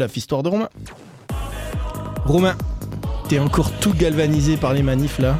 [0.00, 0.68] la histoire de Romain.
[2.24, 2.56] Romain,
[3.28, 5.38] t'es encore tout galvanisé par les manifs là.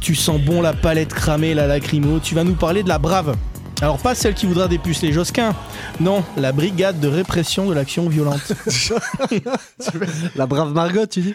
[0.00, 2.18] Tu sens bon la palette cramée, la lacrymo.
[2.20, 3.36] Tu vas nous parler de la brave.
[3.80, 5.54] Alors pas celle qui voudra dépuceler Josquin,
[6.00, 8.52] non, la brigade de répression de l'action violente.
[10.36, 11.34] La brave Margot, tu dis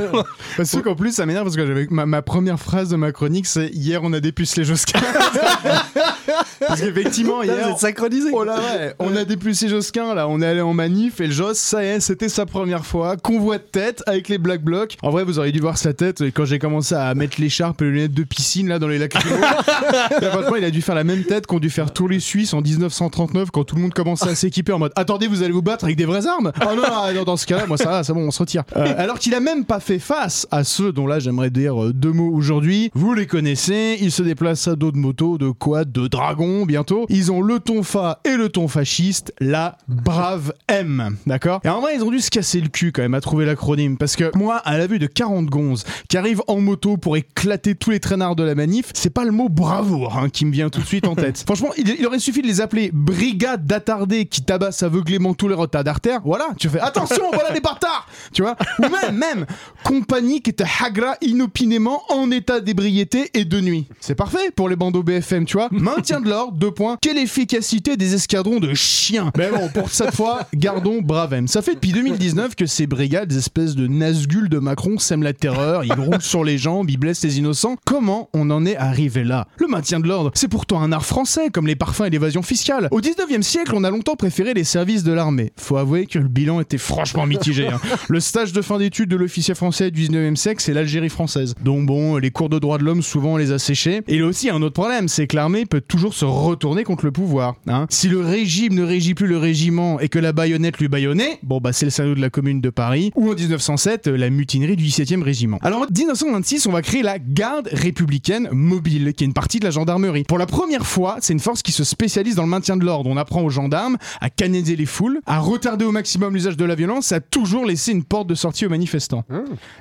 [0.56, 3.46] Parce qu'en plus, ça m'énerve parce que j'avais ma, ma première phrase de ma chronique,
[3.46, 5.00] c'est hier on a dépucelé Josquin.
[6.66, 7.68] parce qu'effectivement, Putain, Vous hier.
[7.70, 8.30] êtes synchronisés.
[8.32, 11.32] Oh là ouais, on a dépucelé Josquin là, on est allé en manif et le
[11.32, 14.96] Jos, ça y est, c'était sa première fois, convoi de tête avec les Black Blocs.
[15.02, 17.80] En vrai, vous auriez dû voir sa tête et quand j'ai commencé à mettre l'écharpe
[17.82, 21.24] et les lunettes de piscine là dans les franchement, il a dû faire la même
[21.24, 24.34] tête qu'ont dû faire tous les Suisses en 1939 quand tout le monde commençait à
[24.34, 26.52] s'équiper en mode Attendez, vous allez vous battre avec des vraies armes?
[26.60, 28.64] Oh non, non, non, dans ce cas-là, moi ça va, c'est bon, on se retire.
[28.76, 31.92] Euh, alors qu'il a même pas fait face à ceux dont là j'aimerais dire euh,
[31.92, 32.90] deux mots aujourd'hui.
[32.94, 37.06] Vous les connaissez, ils se déplacent à dos de moto, de quad, de dragon bientôt.
[37.08, 41.16] Ils ont le ton fa et le ton fasciste, la brave M.
[41.26, 41.60] D'accord?
[41.64, 43.96] Et en vrai, ils ont dû se casser le cul quand même à trouver l'acronyme
[43.96, 47.74] parce que moi, à la vue de 40 gonzes qui arrivent en moto pour éclater
[47.74, 50.70] tous les traînards de la manif, c'est pas le mot bravoure hein, qui me vient
[50.70, 51.38] tout de suite en tête.
[51.46, 55.84] Franchement, il, aurait suffi de les appeler brigade d'attardés qui tabassent aveuglément tous les retards
[55.84, 56.20] d'artère.
[56.24, 59.46] Voilà, tu fais attention, voilà les bâtards Tu vois Ou même, même,
[59.84, 63.86] compagnie qui était hagra inopinément en état d'ébriété et de nuit.
[64.00, 66.96] C'est parfait pour les bandeaux BFM, tu vois Maintien de l'ordre, deux points.
[67.00, 71.48] Quelle efficacité des escadrons de chiens Mais bon, pour cette fois, gardons Bravem.
[71.48, 75.32] Ça fait depuis 2019 que ces brigades, des espèces de Nazgûl de Macron, sèment la
[75.32, 77.76] terreur, ils roulent sur les jambes, ils blessent les innocents.
[77.84, 79.46] Comment on en est arrivé là?
[79.58, 82.86] Le maintien de l'ordre, c'est pourtant un art français, comme les parfums et l'évasion fiscale.
[82.92, 85.50] Au 19e siècle, on a longtemps préféré les services de l'armée.
[85.56, 87.66] Faut avouer que le bilan était franchement mitigé.
[87.66, 87.80] hein.
[88.08, 91.56] Le stage de fin d'études de l'officier français du 19e siècle, c'est l'Algérie française.
[91.64, 94.02] Donc bon, les cours de droits de l'homme, souvent, on les a séchés.
[94.06, 97.10] Et a aussi un autre problème, c'est que l'armée peut toujours se retourner contre le
[97.10, 97.56] pouvoir.
[97.66, 97.86] hein.
[97.90, 101.58] Si le régime ne régit plus le régiment et que la baïonnette lui baïonnait, bon
[101.58, 104.76] bah c'est le salaud de la commune de Paris, ou en 1907, euh, la mutinerie
[104.76, 105.58] du 17e régiment.
[105.62, 109.64] Alors en 1926, on va créer la garde républicaine mobile, qui est une partie de
[109.64, 110.22] la gendarmerie.
[110.22, 113.08] Pour la première fois, c'est une qui se spécialise dans le maintien de l'ordre.
[113.10, 116.74] On apprend aux gendarmes à canaliser les foules, à retarder au maximum l'usage de la
[116.74, 119.24] violence, à toujours laisser une porte de sortie aux manifestants.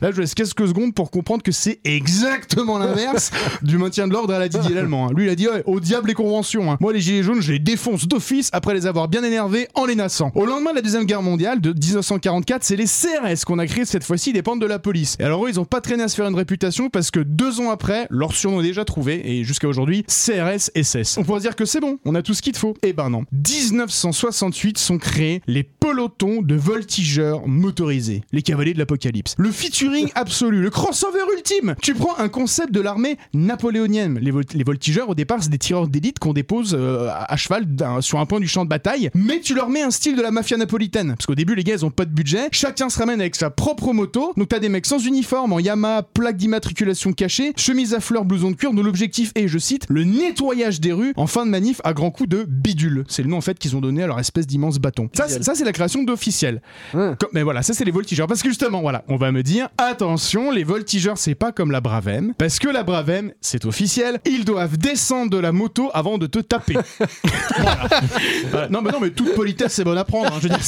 [0.00, 3.30] Là, je laisse quelques secondes pour comprendre que c'est exactement l'inverse
[3.62, 5.08] du maintien de l'ordre à la Didier Lallemand.
[5.08, 5.12] hein.
[5.14, 6.70] Lui, il a dit ouais, au diable les conventions.
[6.72, 6.76] hein.
[6.80, 9.94] Moi, les gilets jaunes, je les défonce d'office après les avoir bien énervés en les
[9.94, 10.30] nassant.
[10.34, 13.84] Au lendemain de la deuxième guerre mondiale de 1944, c'est les CRS qu'on a créé
[13.84, 15.16] cette fois-ci dépendent de la police.
[15.18, 17.60] Et alors eux, ils ont pas traîné à se faire une réputation parce que deux
[17.60, 21.16] ans après, leur surnom est déjà trouvé et jusqu'à aujourd'hui, CRS SS.
[21.18, 22.74] On pourrait dire que c'est bon, on a tout ce qu'il te faut.
[22.82, 23.24] Eh ben non.
[23.32, 29.34] 1968 sont créés les pelotons de voltigeurs motorisés, les cavaliers de l'apocalypse.
[29.38, 31.74] Le featuring absolu, le crossover ultime.
[31.82, 34.18] Tu prends un concept de l'armée napoléonienne.
[34.20, 37.66] Les, vol- les voltigeurs, au départ, c'est des tireurs d'élite qu'on dépose euh, à cheval
[38.00, 40.30] sur un point du champ de bataille, mais tu leur mets un style de la
[40.30, 41.14] mafia napolitaine.
[41.16, 42.48] Parce qu'au début, les gars, ils ont pas de budget.
[42.52, 44.32] Chacun se ramène avec sa propre moto.
[44.36, 48.50] Donc t'as des mecs sans uniforme, en Yamaha, plaque d'immatriculation cachée, chemise à fleurs, blouson
[48.50, 51.80] de cuir, dont l'objectif est, je cite, le nettoyage des rues en fin de manif
[51.84, 53.04] à grands coups de bidule.
[53.08, 55.08] C'est le nom en fait qu'ils ont donné à leur espèce d'immense bâton.
[55.14, 56.60] Ça, c'est- ça c'est la création d'officiel.
[56.92, 58.26] Comme- Mais voilà, ça c'est les voltigeurs.
[58.26, 61.80] Parce que justement, voilà, on va me dire, attention, les voltigeurs c'est pas comme la
[61.80, 62.34] Bravem.
[62.38, 66.38] Parce que la Bravem, c'est officiel, ils doivent descendre de la moto avant de te
[66.40, 66.76] taper.
[67.58, 67.88] Voilà.
[68.50, 68.68] Voilà.
[68.68, 70.26] Non, mais non, mais toute politesse c'est bon à prendre.
[70.32, 70.36] hein.
[70.42, 70.62] Je veux dire,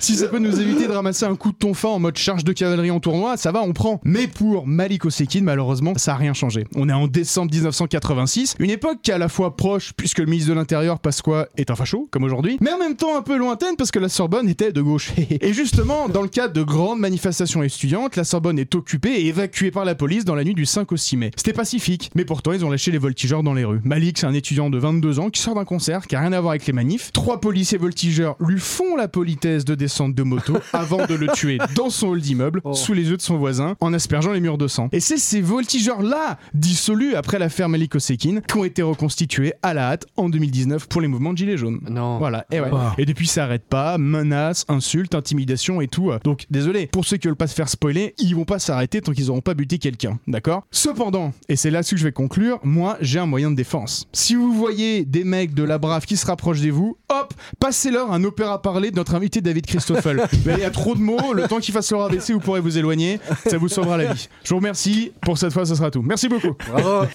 [0.00, 2.52] si ça peut nous éviter de ramasser un coup de tonfa en mode charge de
[2.52, 4.00] cavalerie en tournoi, ça va, on prend.
[4.04, 6.66] Mais pour Malik Osekin, malheureusement, ça a rien changé.
[6.74, 10.26] On est en décembre 1986, une époque qui est à la fois proche, puisque le
[10.26, 13.36] ministre de l'Intérieur, Pasqua, est un facho, comme aujourd'hui, mais en même temps un peu
[13.36, 15.10] lointaine, parce que la Sorbonne était de gauche.
[15.40, 19.72] et justement, dans le cadre de grandes manifestations étudiantes, la Sorbonne est occupée et évacuée
[19.72, 21.30] par la police dans la nuit du 5 au 6 mai.
[21.34, 23.80] C'était pacifique, mais pourtant ils ont lâché les voltigeurs dans les rues.
[23.82, 26.40] Malik, c'est un étudiant de 22 ans qui sort d'un concert qui a rien à
[26.40, 27.10] voir avec les manifs.
[27.12, 31.58] Trois policiers voltigeurs lui font la politesse de descendre de moto avant de le tuer
[31.74, 34.68] dans son hall d'immeuble, sous les yeux de son voisin, en aspergeant les murs de
[34.68, 34.88] sang.
[34.92, 39.90] Et c'est ces voltigeurs-là, dissolus après l'affaire Malik Osekin, qui ont été reconstitués à la
[39.90, 41.80] hâte en 2019 pour les mouvements de Gilets jaunes.
[41.88, 42.18] Non.
[42.18, 42.70] Voilà, et ouais.
[42.70, 42.90] Wow.
[42.98, 46.12] Et depuis, ça arrête pas, menaces, insultes, intimidations et tout.
[46.24, 49.12] Donc, désolé, pour ceux qui veulent pas se faire spoiler, ils vont pas s'arrêter tant
[49.12, 50.64] qu'ils auront pas buté quelqu'un, d'accord?
[50.70, 54.08] Cependant, et c'est là-dessus que je vais conclure, moi, j'ai un moyen de défense.
[54.12, 58.12] Si vous voyez des mecs de la brave qui se rapprochent de vous, hop, passez-leur
[58.12, 60.22] un opéra parlé de notre invité David Christoffel.
[60.46, 62.60] Mais il y a trop de mots, le temps qu'il fasse leur AVC, vous pourrez
[62.60, 64.28] vous éloigner, ça vous sauvera la vie.
[64.44, 66.02] Je vous remercie, pour cette fois, ce sera tout.
[66.02, 66.54] Merci beaucoup.
[66.68, 67.06] Bravo.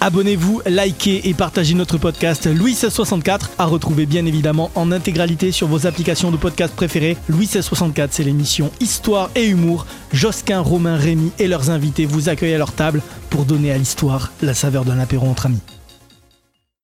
[0.00, 5.66] Abonnez-vous, likez et partagez notre podcast Louis 1664 à retrouver bien évidemment en intégralité sur
[5.66, 7.16] vos applications de podcast préférées.
[7.28, 9.86] Louis 1664, c'est l'émission Histoire et Humour.
[10.12, 14.30] Josquin, Romain, Rémy et leurs invités vous accueillent à leur table pour donner à l'histoire
[14.40, 15.77] la saveur d'un apéro entre amis.